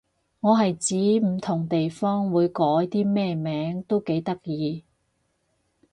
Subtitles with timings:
[0.39, 4.83] 我係指唔同地方會改啲咩名都幾得意